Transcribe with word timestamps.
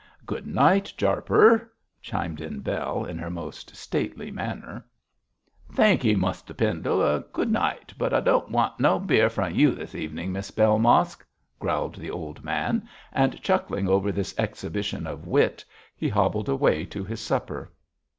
'Good 0.25 0.47
night, 0.47 0.91
Jarper!' 0.97 1.71
chimed 2.01 2.41
in 2.41 2.61
Bell, 2.61 3.05
in 3.05 3.19
her 3.19 3.29
most 3.29 3.75
stately 3.75 4.31
manner. 4.31 4.83
'Thankee, 5.71 6.15
Muster 6.15 6.55
Pendle, 6.55 7.19
good 7.31 7.51
night, 7.51 7.93
but 7.99 8.11
I 8.11 8.19
don't 8.19 8.49
want 8.49 8.79
no 8.79 8.97
beer 8.97 9.29
fro' 9.29 9.45
you 9.49 9.75
this 9.75 9.93
evening, 9.93 10.31
Miss 10.33 10.49
Bell 10.49 10.79
Mosk,' 10.79 11.23
growled 11.59 11.97
the 11.97 12.09
old 12.09 12.43
man, 12.43 12.89
and 13.13 13.39
chuckling 13.43 13.87
over 13.87 14.11
this 14.11 14.33
exhibition 14.39 15.05
of 15.05 15.27
wit 15.27 15.63
he 15.95 16.09
hobbled 16.09 16.49
away 16.49 16.83
to 16.85 17.03
his 17.03 17.21
supper. 17.21 17.71